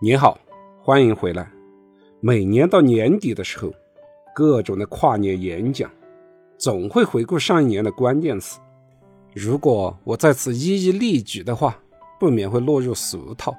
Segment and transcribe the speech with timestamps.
[0.00, 0.38] 你好，
[0.80, 1.50] 欢迎回来。
[2.20, 3.74] 每年到年底的时候，
[4.32, 5.90] 各种的跨年演讲
[6.56, 8.60] 总会回顾上一年的关键词。
[9.34, 11.76] 如果我在此一一例举的话，
[12.20, 13.52] 不免会落入俗套。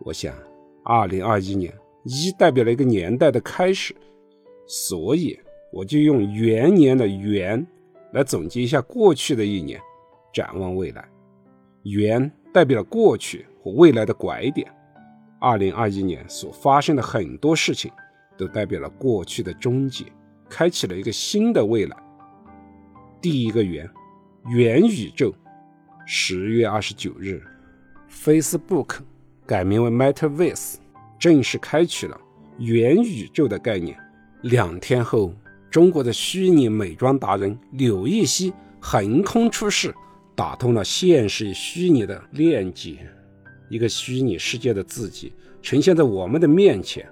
[0.00, 0.34] 我想，
[0.82, 1.70] 二零二一年
[2.04, 3.94] 一代表了一个年代的开始，
[4.66, 5.38] 所以
[5.74, 7.66] 我就用元年的元
[8.12, 9.78] 来总结一下过去的一年，
[10.32, 11.06] 展望未来。
[11.82, 14.66] 元代表了过去和未来的拐点。
[15.42, 17.90] 二零二一年所发生的很多事情，
[18.38, 20.04] 都代表了过去的终结，
[20.48, 21.96] 开启了一个新的未来。
[23.20, 23.90] 第一个元，
[24.46, 25.34] 元宇宙。
[26.06, 27.42] 十月二十九日
[28.08, 28.98] ，Facebook
[29.44, 30.76] 改名为 MetaVerse，
[31.18, 32.20] 正式开启了
[32.58, 33.98] 元宇宙的概念。
[34.42, 35.34] 两天后，
[35.70, 39.92] 中国的虚拟美妆达人柳亦熙横空出世，
[40.36, 42.96] 打通了现实与虚拟的链接。
[43.72, 47.08] 一个虚拟世界的自己呈现在我们的面前。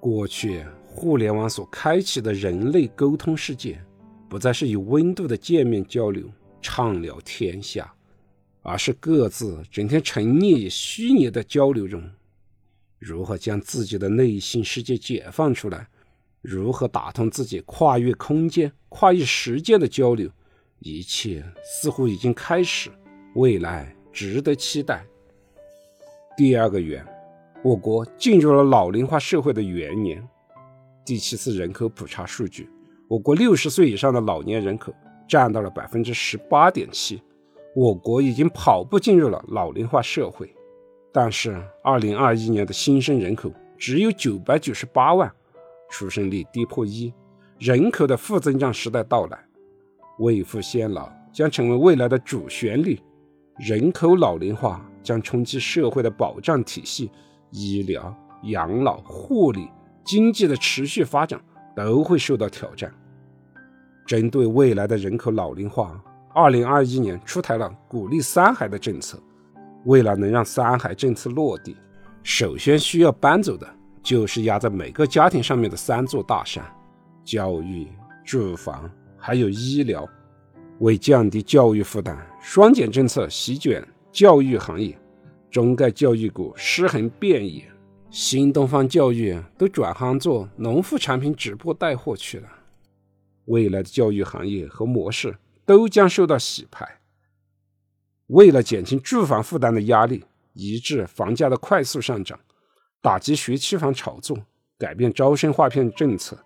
[0.00, 3.78] 过去，互联网所开启的人类沟通世界，
[4.26, 7.92] 不再是以温度的见面交流畅聊天下，
[8.62, 12.02] 而是各自整天沉溺于虚拟的交流中。
[12.98, 15.86] 如何将自己的内心世界解放出来？
[16.40, 20.30] 如何打通自己跨越空间、跨越时间的交流？
[20.78, 22.88] 一切似乎已经开始，
[23.34, 25.04] 未来值得期待。
[26.36, 27.02] 第二个元，
[27.62, 30.22] 我国进入了老龄化社会的元年。
[31.02, 32.68] 第七次人口普查数据，
[33.08, 34.92] 我国六十岁以上的老年人口
[35.26, 37.22] 占到了百分之十八点七，
[37.74, 40.54] 我国已经跑步进入了老龄化社会。
[41.10, 45.32] 但是，二零二一年的新生人口只有九百九十八万，
[45.88, 47.10] 出生率跌破一，
[47.58, 49.38] 人口的负增长时代到来，
[50.18, 53.00] 未富先老将成为未来的主旋律，
[53.56, 54.86] 人口老龄化。
[55.06, 57.08] 将冲击社会的保障体系、
[57.52, 58.12] 医疗、
[58.42, 59.70] 养老、护理、
[60.04, 61.40] 经济的持续发展
[61.76, 62.92] 都会受到挑战。
[64.04, 66.02] 针对未来的人口老龄化，
[66.34, 69.16] 二零二一年出台了鼓励“三孩”的政策。
[69.84, 71.76] 为了能让“三孩”政策落地，
[72.24, 73.66] 首先需要搬走的
[74.02, 76.64] 就是压在每个家庭上面的三座大山：
[77.24, 77.86] 教育、
[78.24, 80.04] 住房，还有医疗。
[80.80, 83.86] 为降低教育负担，双减政策席卷。
[84.12, 84.98] 教育行业，
[85.56, 87.66] 中概教育股尸横遍野，
[88.10, 92.48] 新东方教育都转行做农副产品直播带货去了。
[93.46, 95.34] 未来的教育行业和模式
[95.64, 96.86] 都将受到洗牌。
[98.26, 100.22] 为了减轻住房负担的压力，
[100.52, 102.38] 抑制房价的快速上涨，
[103.00, 104.36] 打击学区房炒作，
[104.78, 106.36] 改变招生划片政策，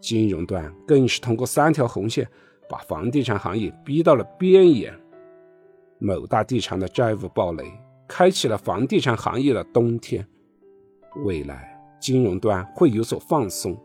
[0.00, 2.26] 金融端更是通过三条红线，
[2.70, 4.98] 把房地产行业逼到了边缘。
[5.98, 7.70] 某大地产的债务暴雷，
[8.08, 10.26] 开启了房地产行业的冬天。
[11.24, 13.76] 未来金融端会有所放松，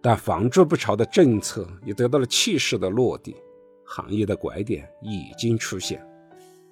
[0.00, 3.34] 但房住不炒的政策也得到了气势的落地，
[3.84, 6.00] 行业的拐点已经出现。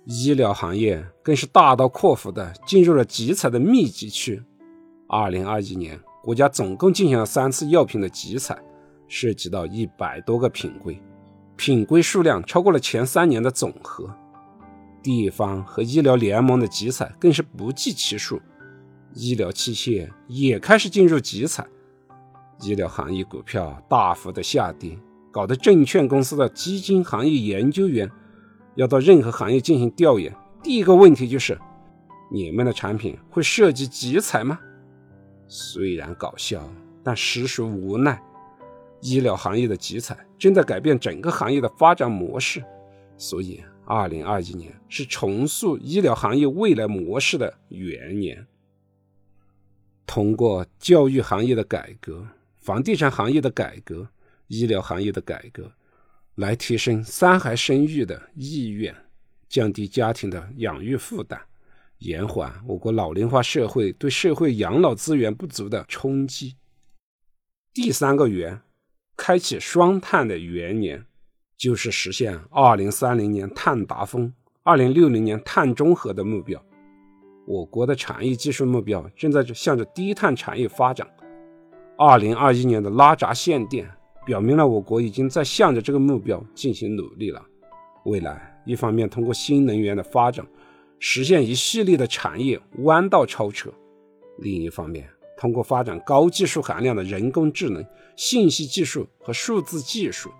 [0.04, 4.42] 医疗行业更是大刀阔斧地进入了集采的密集区。
[5.08, 8.56] 二零二一年，国家总共进行了三次药品的集采，
[9.08, 11.02] 涉及到一百多个品规，
[11.56, 14.08] 品规数量超过了前三年的总和。
[15.04, 18.40] 地方和医疗联盟的集采更是不计其数，
[19.12, 21.66] 医疗器械也开始进入集采，
[22.62, 24.98] 医疗行业股票大幅的下跌，
[25.30, 28.10] 搞得证券公司的基金行业研究员
[28.76, 31.58] 要到任何行业进行调研，第一个问题就是：
[32.32, 34.58] 你们的产品会涉及集采吗？
[35.46, 36.66] 虽然搞笑，
[37.02, 38.18] 但实属无奈。
[39.02, 42.64] 医疗行业的集采正在改变整个行业的发展模式，
[43.18, 43.62] 所以。
[43.86, 48.46] 二零二一年是重塑医疗行业未来模式的元年。
[50.06, 54.08] 通过教育行业的改革、房地产行业的改革、
[54.48, 55.72] 医疗行业的改革，
[56.36, 58.94] 来提升三孩生育的意愿，
[59.48, 61.40] 降低家庭的养育负担，
[61.98, 66.56] 延缓我国老龄化社会对社会养老资源不足的冲击。
[67.72, 68.60] 第三个元，
[69.16, 71.06] 开启双碳的元年。
[71.56, 76.62] 就是实现二零三零年碳达峰、二零六零年碳中和的目标。
[77.46, 81.06] 我国的产业技术目标正在向着低碳产业发展。
[81.96, 83.88] 二零二一年的拉闸限电，
[84.26, 87.40] 表明了我国已经在向着这个目标进行努力了。
[88.04, 90.44] 未来，一方面通过新能源的发展，
[90.98, 93.70] 实现一系列的产业弯道超车；
[94.38, 97.84] 另一方面，通过发展高技术含量的人工智能、
[98.16, 100.30] 信息技术和数字技术。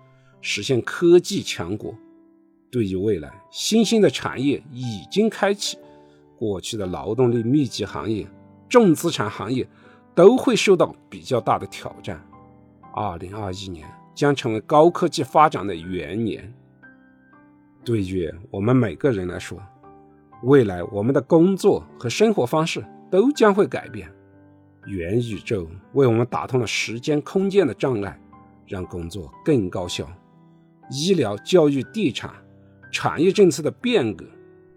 [0.47, 1.91] 实现科技强国，
[2.69, 5.75] 对于未来新兴的产业已经开启，
[6.37, 8.27] 过去的劳动力密集行业
[8.69, 9.67] 重资产行业
[10.13, 12.23] 都会受到比较大的挑战。
[12.93, 16.53] 二零二一年将成为高科技发展的元年。
[17.83, 19.59] 对于我们每个人来说，
[20.43, 24.07] 未来我们的工作和生活方式都将会改变。
[24.85, 28.19] 元宇宙为我们打通了时间、空间的障碍，
[28.67, 30.07] 让工作更高效。
[30.89, 32.33] 医疗、教育、地产、
[32.91, 34.25] 产业政策的变革，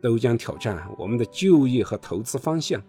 [0.00, 2.82] 都将挑战我们的就业和投资方向。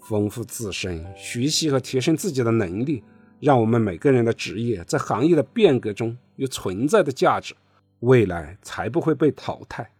[0.00, 3.02] 丰富自身、学习和提升自己的能力，
[3.40, 7.54] 让我们每个人的职业在行业的变革中有存在的价值，
[8.00, 9.90] 未来才不会被淘汰。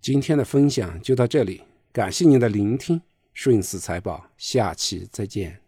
[0.00, 1.62] 今天的分享就到这里，
[1.92, 3.00] 感谢您的聆听。
[3.32, 5.67] 顺思财宝，下期再见。